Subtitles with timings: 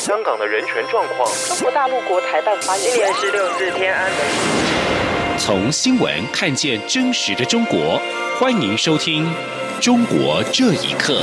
[0.00, 1.30] 香港的人权状况。
[1.46, 4.18] 中国大陆国台办发言今年是六四天安门。
[5.36, 8.00] 从新闻看见真实的中国，
[8.38, 9.26] 欢迎收听
[9.78, 11.20] 《中国这一刻》。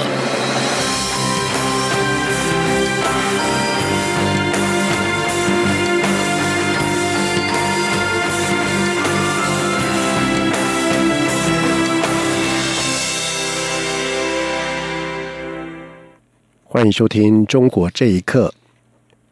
[16.64, 18.54] 欢迎收听《中国这一刻》。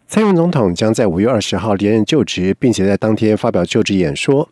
[0.07, 4.47] 蔡英文总统将在五月二十号连任就职，并且在当天发表就职演说。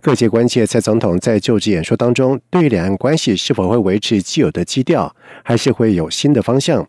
[0.00, 5.12] 各界关切蔡总统在就职演说当中，对于两岸关系是否会维持既有的基调，
[5.42, 6.86] 还是会有新的方向。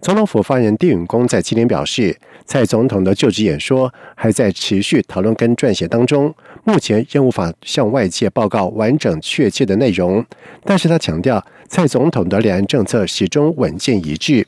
[0.00, 6.32] 总统府发言人丁允恭在今天表示，蔡总统的就职演说还在持续讨论跟撰写当中，
[6.64, 10.24] 目前仍无法向外界报告完整确切的内容。
[10.64, 14.46] 但是他强调，蔡总统的两岸政策始终稳健一致。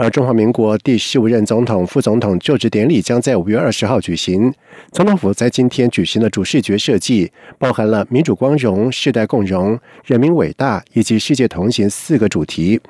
[0.00, 4.50] 而中华民国第十五任总统、副总统就职典礼将在五月二十号举行。
[4.92, 12.80] 总统府在今天举行的主视觉设计，包含了民主光荣、世代共荣、人民伟大以及世界同行四个主题。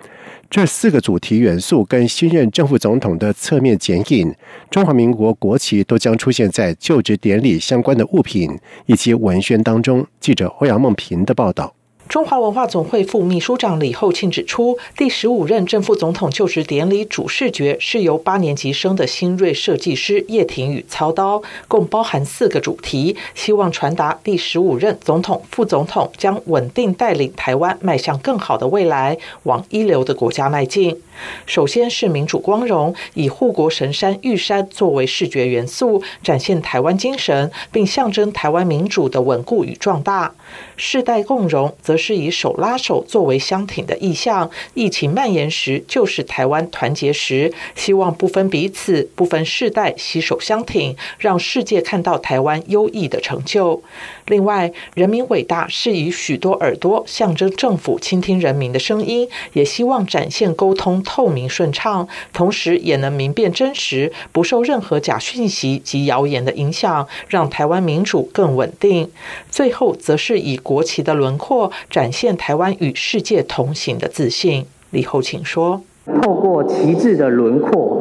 [0.49, 4.33] 这四个主题元素跟新任正副总统的侧面剪影、
[4.71, 8.56] 中华民国国旗都将出现在就职典礼相关的物品
[8.87, 10.06] 以及文宣当中。
[10.21, 11.75] 记者欧阳梦平的报道。
[12.11, 31.00] 中华文化总会副秘书长李厚庆指出，第十五任正副总统就职典礼主视觉是由八年级生的新锐设计师叶廷宇操刀，共包含四个主题，希望传达第十五任总统、副总统将稳定带领台湾迈向更好的未来，往一流的国家迈进。
[31.47, 40.34] 首先是民主光荣，以护国神山玉山作为视觉元素，展现台湾精神，并象征台湾民主的稳固与壮大。
[40.77, 53.83] 世代共荣则是以手拉手作为相挺的意象，疫情蔓延时就是台湾团结时，希望不分彼此、不分世代，携手相挺，让世界看到台湾优异的成就。
[54.27, 69.11] 另外，人民伟大是以许多耳朵象征政府倾听人民的声音，也希望展现沟通透明顺畅，同时也能明辨真实，不受任何假讯息及谣言的影响，让台湾民主更稳定。
[69.50, 74.65] 最后，则是以国旗的轮廓展现台湾与世界同行的自信。
[74.91, 75.83] 李后请说：
[76.23, 77.99] 透过旗帜的轮廓。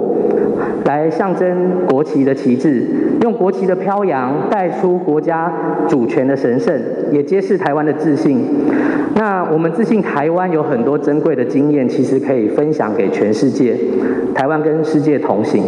[0.85, 2.87] 来象征国旗的旗帜，
[3.21, 5.53] 用国旗的飘扬带出国家
[5.87, 8.43] 主权的神圣，也揭示台湾的自信。
[9.19, 13.77] 那我们自信台湾有很多珍贵的经验，其实可以分享给全世界。
[14.33, 15.61] 台湾跟世界同行。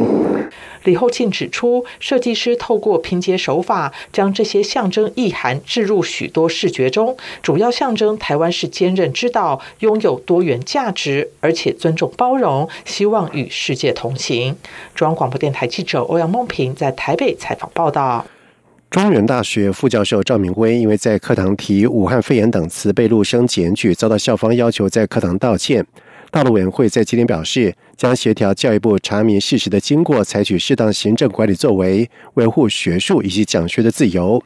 [0.85, 14.55] 李厚庆指出，设计师透过拼接手法，将这些象征意涵置入许多视觉中，主要象征台湾是坚韧之道，拥有多元价值，而且尊重包容，希望与世界同行。
[14.95, 18.25] 中央广播电台记者欧阳梦平在台北采访报道。
[18.91, 25.85] 中原大学副教授赵明威因为在课堂提武汉肺炎等词被陆生检举，遭到校方要求在课堂道歉。
[26.29, 34.43] 大陆委员会在今天表示，将协调教育部查明事实的经过，采取适当行政管理作为，维护学术以及讲学的自由。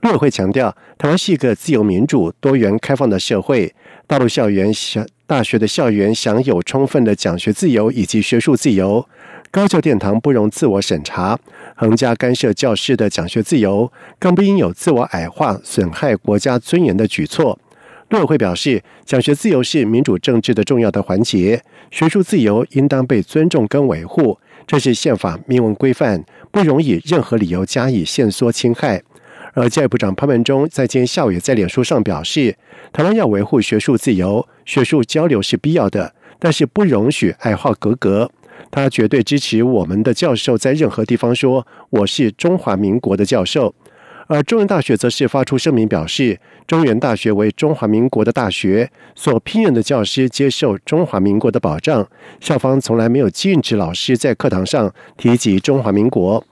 [0.00, 3.72] 陆委会强调，台湾是一个自由民主、多元开放的社会，
[4.08, 9.06] 大陆校园享大学的校园享有充分的讲学自由以及学术自由，
[9.52, 11.38] 高教殿堂不容自我审查、
[11.74, 17.58] 横加干涉教师的讲学自由，更不应有自我矮化、损害国家尊严的举措。
[18.10, 29.02] 陆委会表示，讲学自由是民主政治的重要的环节，学术自由应当被尊重跟维护，这是宪法明文规范，不容以任何理由加以限缩侵害。
[29.54, 32.56] 而教育部长潘文忠在今天下午也在脸书上表示，
[32.92, 38.30] 台湾要维护学术自由，学术交流是必要的，但是不容许矮化格格。
[38.70, 43.74] 他绝对支持我们的教授在任何地方说我是中华民国的教授。
[44.26, 52.08] 而中原大学则是发出声明表示，中原大学为中华民国的大学，所聘任的教师接受中华民国的保障，
[52.40, 56.42] 校方从来没有禁止老师在课堂上提及中华民国。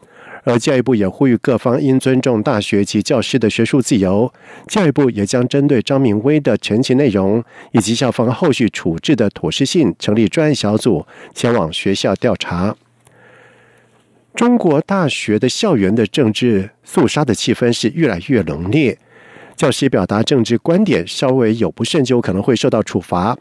[0.44, 4.32] 而教育部也呼吁各方应尊重大学及教师的学术自由。
[4.66, 7.42] 教育部也将针对张明威的全情内容
[7.72, 12.76] 以及校方后续处置的妥适性，成立专案小组前往学校调查。
[14.34, 18.98] 中国大学的校园的政治肃杀的气氛是越来越浓烈，
[19.54, 23.38] 教师表达政治观点稍微有不慎就可能会受到处罚。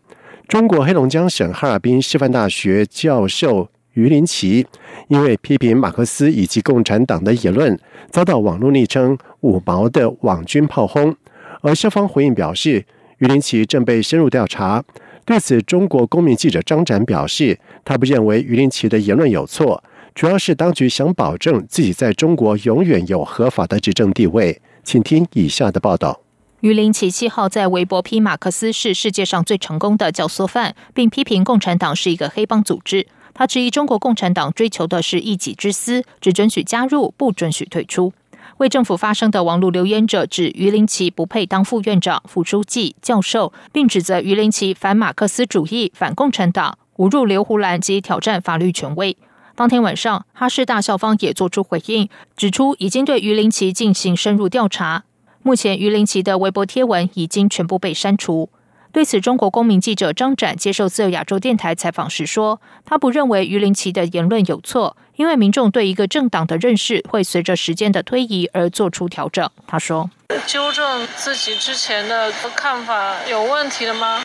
[0.50, 4.66] 中国黑龙江省哈尔滨师范大学教授于林奇
[5.10, 7.78] 因为批评马克思以及共产党的言论，
[8.10, 11.16] 遭到网络昵称“五毛”的网军炮轰，
[11.62, 12.86] 而校方回应表示，
[13.18, 14.84] 于林奇正被深入调查。
[15.26, 19.84] 对此，中国公民记者张展表示，他不认为于林奇的言论有错。
[20.16, 24.62] 主要是当局想保证自己在中国永远有合法的执政地位。
[24.84, 26.22] 请听以下的报道。
[26.62, 33.06] 于林奇七号在微博批马克思是世界上最成功的教唆犯，并批评共产党是一个黑帮组织。
[33.34, 38.14] 他质疑中国共产党追求的是一己之私，只准许加入，不准许退出。
[38.58, 49.18] 为政府发声的网络留言者指于林奇不配当副院长、副书记、教授，并指责于林奇反马克思主义、反共产党，侮辱刘胡兰及挑战法律权威。
[49.56, 55.04] 当天晚上，哈师大校方也作出回应，指出已经对于林奇进行深入调查。
[55.42, 58.50] 目前，于林奇的微博贴文已经全部被删除。
[58.94, 70.10] 对此，中国公民记者张展接受自由亚洲电台采访时说：“他不认为于林奇的言论有错，因为民众对一个政党的认识会随着时间的推移而做出调整。”他说
[70.46, 74.22] ：“纠正自己之前的看法有问题的吗？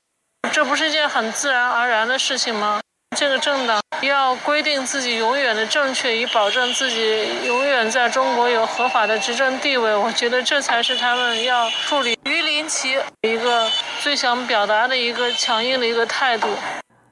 [0.52, 2.80] 这不是一件很自然而然的事情吗？”
[3.14, 9.94] 这个政党要规定自己永远的正确，以保证自己永远在中国有合法的执政地位。
[9.94, 13.70] 我觉得这才是他们要处理于林奇一个
[14.02, 16.48] 最想表达的一个强硬的一个态度。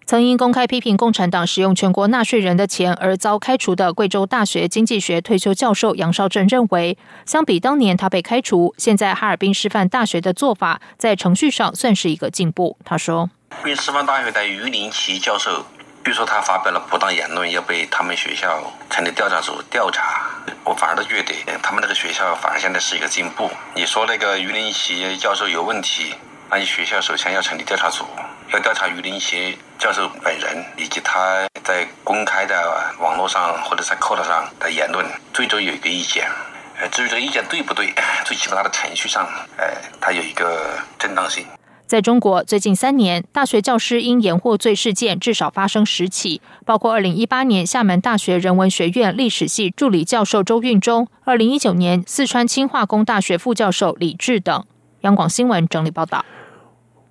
[0.05, 12.76] 曾因公开批评共产党使用全国纳税人的钱而遭开除的贵州大学经济学退休教授杨绍正认为，相比当年他被开除，现在哈尔滨师范大学的做法在程序上算是一个进步。
[12.85, 15.64] 他说：“哈尔滨师范大学的于林奇教授。”
[16.05, 20.21] 比如说他发表了不当言论，要被他们学校成立调查组调查，
[20.62, 23.51] 我反而都觉得他们那个学校反而现在是一个进步。
[23.75, 26.15] 你说那个于林奇教授有问题，
[26.51, 28.06] 那你学校首先要成立调查组，
[28.53, 36.29] 要调查于林奇教授本人以及他在公开的网络上或者在课堂上的言论，最终有一个意见。
[36.79, 37.95] 呃，至于这个意见对不对，
[38.27, 39.67] 最起码他的程序上，呃，
[40.03, 41.47] 他有一个正当性。
[41.87, 54.65] 在中国，最近三年，大学教师因延获罪事件至少发生十起，包括二零一八年厦门大学人文学院历史系助理教授周运中，二零一九年四川清化工大学副教授李志等。
[55.03, 56.25] 央广新闻整理报道：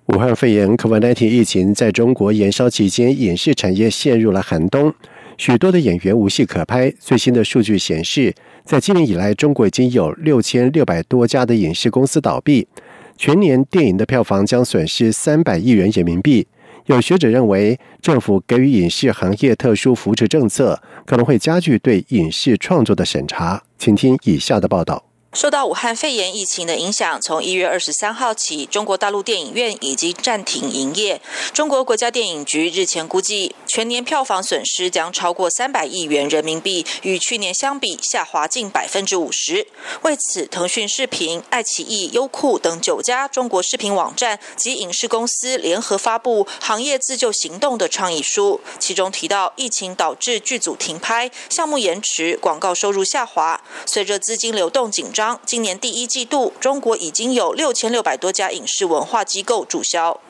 [0.06, 4.92] 武汉肺炎 （COVID-19） 疫情在中国延烧期间，影视产业陷入了寒冬，
[5.38, 6.92] 许多的演员无戏可拍。
[6.98, 8.34] 最新的数据显示，
[8.64, 12.66] 在今年以来，中国已经有六千六百多家的影视公司倒闭。
[13.16, 16.46] 全年电影的票房将损失三百亿元人民币。
[16.86, 23.62] 有学者认为，政府给予影视行业特殊扶持政策，可能会加剧对影视创作的审查。
[23.78, 25.02] 请听以下的报道。
[25.34, 31.20] 受到武汉肺炎疫情的影响，从一月二十三号起，中国大陆电影院已经暂停营业。
[31.52, 39.66] 中国国家电影局日前估计，全年票房损失将超过三百亿元人民币，与去年相比下滑近百分之五十。
[40.02, 55.23] 为此，腾讯视频、爱奇艺、优酷等九家中国视频网站及影视公司联合发布“行业自救行动”的倡议书，其中提到，疫情导致剧组停拍、项目延迟、广告收入下滑，随着资金流动紧张。
[55.46, 60.20] 今年第一季度，中国已经有六千六百多家影视文化机构注销。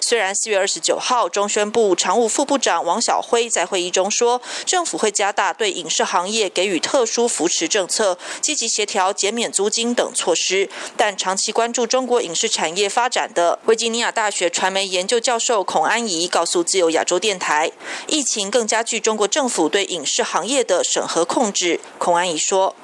[0.00, 17.70] 虽然四月二十九号，中宣部常务副部长王晓辉在会议中说，政府会加大对影视行业给予特殊扶持政策，积极协调减免租金等措施，但长期关注中国影视产业发展的维吉尼亚大学传媒研究教授孔安怡告诉自由亚洲电台，
[18.08, 21.80] 疫情更加剧中国政府对影视行业的审核控制。
[21.98, 22.74] 孔安怡说。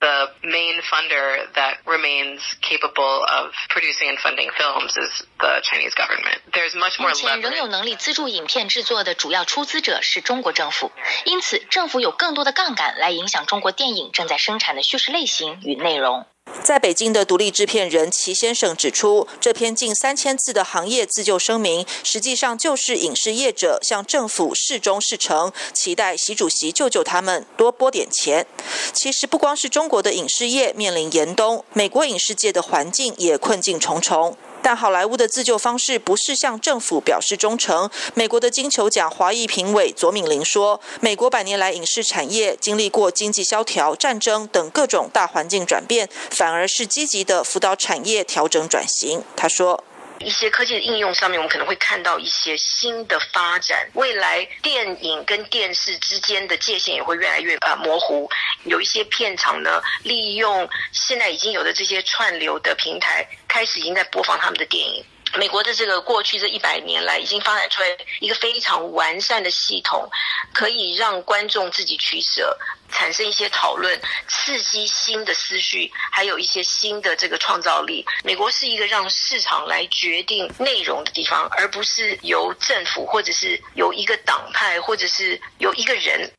[0.00, 6.40] The main funder that remains capable of producing and funding films is the Chinese government.
[6.52, 10.90] There's much more 目前仍有能力资助影片制作的主要出资者是中国政府，
[11.24, 16.26] 因此政府有更多的杠杆来影响中国电影正在生产的叙事类型与内容。
[16.70, 28.46] 在北京的独立制片人齐先生指出，这篇近三千字的行业自救声明，实际上就是影视业者向政府示忠示诚，期待习主席救救他们，多拨点钱。
[28.92, 34.36] 其实不光是中国的影视业面临严冬，美国影视界的环境也困境重重。
[34.62, 37.90] 但好莱坞的自救方式不是向政府表示忠诚。
[38.14, 49.82] 美国的金球奖华裔评委左敏玲说：“美国百年来影视产业经历过经济萧条、战争等各种大环境转变，反而是积极的辅导产业调整转型。”他说。
[50.20, 53.88] 一些科技的应用上面，我们可能会看到一些新的发展。
[53.94, 58.28] 未来电影跟电视之间的界限也会越来越呃模糊。
[58.64, 65.04] 有一些片场呢，利用现在已经有的这些串流的平台，开始已经在播放他们的电影。
[65.38, 70.08] 美国的这个过去这一百年来，已经发展出来一个非常完善的系统，
[70.52, 72.58] 可以让观众自己取舍，
[72.90, 78.04] 产生一些讨论，刺激新的思绪，还有一些新的这个创造力。
[78.24, 86.30] 美国是一个让市场来决定内容的地方，而不是由政府或者是由一个党派或者是由一个人。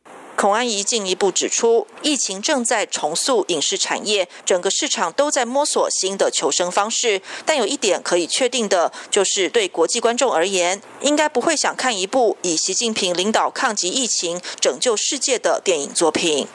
[0.42, 7.22] 孔安怡进一步指出，疫情正在重塑影视产业，整个市场都在摸索新的求生方式。
[7.46, 16.48] 但有一点可以确定的，就是对国际观众而言，应该不会想看一部以习近平领导抗击疫情、拯救世界的电影作品。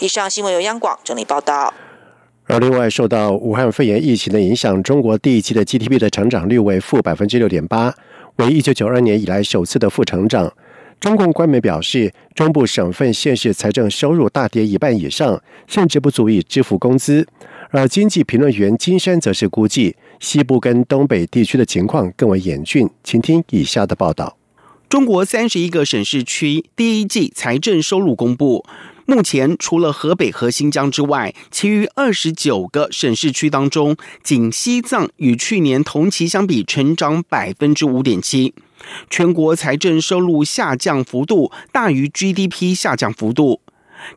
[0.00, 1.74] 以上新闻由央广整理报道。
[2.46, 7.94] 而另外，受到武汉肺炎疫情的影响，中国第一季的 GDP 的成长率为负百分之六点八，
[8.36, 10.50] 为一九九二年以来首次的负成长。
[11.04, 17.28] 中共官媒表示，中部省份县市财政收入大跌一半以上，甚至不足以支付工资。
[17.72, 22.88] 而经济评论员金山则是估计，西部跟东北地区的情况更为严峻。
[23.02, 24.38] 请听以下的报道：
[24.88, 28.64] 中国三十一个省市区第一季财政收入公布，
[29.04, 38.54] 目前除了河北和新疆之外，其余二十九个省市区当中，仅西藏与去年同期相比成长百分之五点七。
[39.10, 43.60] 全国财政收入下降幅度大于 GDP 下降幅度。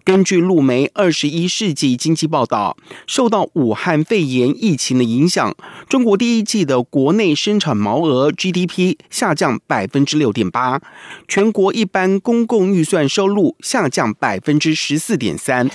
[0.03, 2.75] 根据路媒《二十一世纪经济报道》，
[3.07, 5.55] 受到武汉肺炎疫情的影响，
[5.87, 10.81] 中国第一季的国内生产毛额 GDP 下降百分之六点八，
[11.27, 15.69] 全国一般公共预算收入下降百分之十四点三。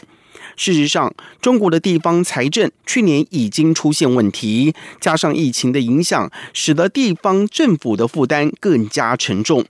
[0.57, 9.65] 事实上，中国的地方财政去年已经出现问题，加上疫情的影响，使得地方政府的负担更加沉重。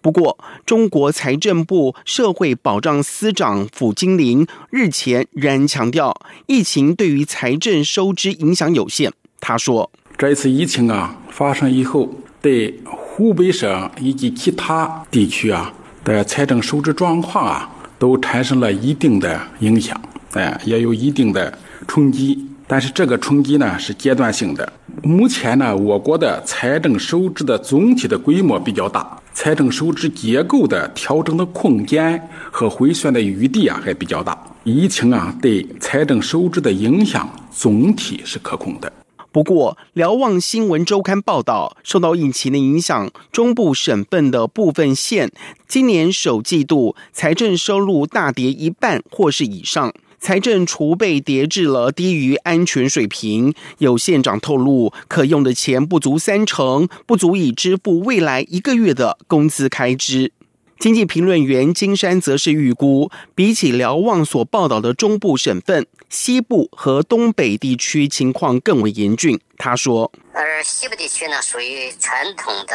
[0.00, 9.12] 不过，中国财政部社会保障司长傅金林日前仍然强调，疫情对于财政收支影响有限。
[9.40, 12.08] 他说：“这一次疫情啊发生以后，
[12.40, 15.72] 对湖北省以及其他地区啊
[16.04, 20.00] 的财政收支状况啊，都产生了一定的影响。”
[20.36, 24.70] 哎，也有一定的冲击，但是这个冲击呢是阶段性的。
[25.02, 34.36] 目前呢，我国的财政收支的总体的规模比较大，财政收支结构的调整的空间和回旋的余地啊还比较大。
[34.64, 38.92] 疫情啊对财政收支的影响总体是可控的。
[39.30, 45.30] 不过，瞭望新闻周刊报道，受到疫情的影响，中部省份的部分县
[45.68, 49.92] 今年首季度财政收入大跌一半或是以上。
[50.18, 60.32] 财政储备跌至了低于安全水平，有县长透露，可用的钱不足三成，不足以支付未来一个月的工资开支。
[60.78, 69.40] 经济评论员金山则是预估，比起辽望所报道的中部省份，西部和东北地区情况更为严峻。
[69.56, 72.74] 他说：“而西部地区呢，属于传统的。”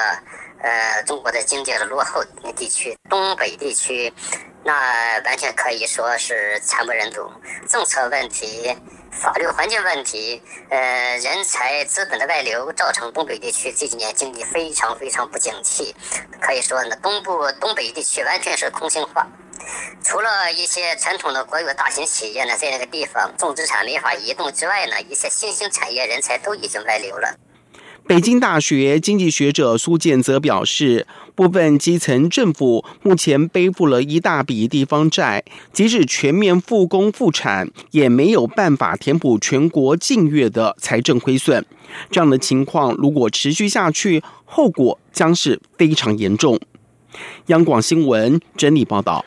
[0.63, 2.23] 呃，中国的经济的落后
[2.55, 4.13] 地区，东北地区，
[4.63, 7.29] 那完全可以说是惨不忍睹。
[7.67, 8.75] 政策问题、
[9.11, 15.95] 法律环境问题，呃，人才资本的外流，造成东北地区这几年经济非常非常不景气。
[16.39, 19.27] 可以说呢，东部、东北地区完全是空心化。
[20.03, 27.37] 除了一些传统的国有大型企业呢，在那个地方重资产没法移动之外呢，一些新兴产业人才都已经外流了。
[28.07, 41.65] 北京大学经济学者苏建则表示，部分基层政府目前背负了一大笔地方债，即使全面复工复产，也没有办法填补全国近月的财政亏损。
[42.09, 46.59] 这样的情况如果持续下去，后果将是非常严重。
[47.47, 49.25] 央广新闻整理报道。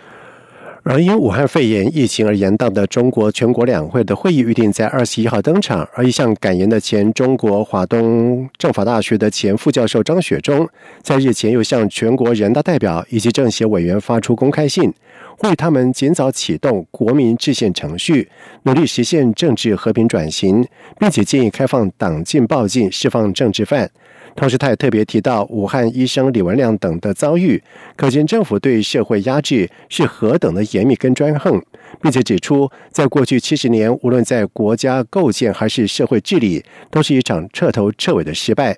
[0.87, 10.69] 而因武汉肺炎疫情而延宕的中国全国两会的会议预定在二十一号登场，而一向感言的前中国华东政法大学的前副教授张雪忠，
[11.01, 14.93] 在日前又向全国人大代表以及政协委员发出公开信，
[15.39, 18.29] 呼吁他们尽早启动国民制宪程序，
[18.65, 20.67] 努力实现政治和平转型，
[21.01, 23.91] 并且建议开放党禁报禁，释放政治犯。
[24.37, 27.63] 同时，他也特别提到武汉医生李文亮等的遭遇，
[27.97, 31.63] 可见政府对社会压制是何等的严密跟专横，
[32.03, 38.77] 并且指出，在过去七十年，无论在国家构建还是社会治理，都是一场彻头彻尾的失败。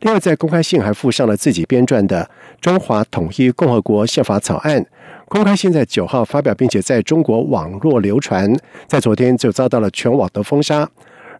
[0.00, 2.22] 另外，在公开信还附上了自己编撰的
[2.60, 4.82] 《中华统一共和国宪法草案》，
[5.26, 8.54] 公开信在九号发表，并且在中国网络流传，
[8.88, 10.90] 在昨天就遭到了全网的封杀。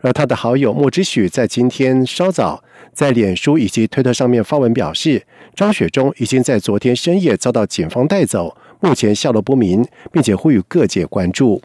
[0.01, 2.63] 而他的好友莫之许在今天稍早
[2.93, 11.63] 在脸书以及推特上面发文表示，张雪忠已经在昨天深夜遭到警方带走，目前下落不明，并且呼吁各界关注。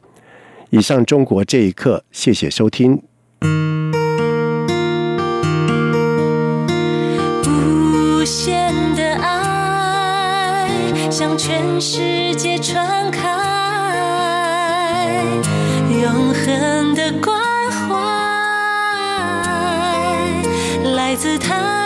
[0.70, 3.02] 以上中国这一刻，谢谢收听。
[7.46, 10.70] 无限的爱
[11.10, 13.28] 向全世界传开，
[16.02, 17.51] 永恒的光。
[21.12, 21.81] 来自他。